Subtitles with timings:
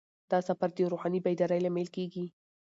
[0.31, 2.25] دا سفر د روحاني بیدارۍ لامل کیږي.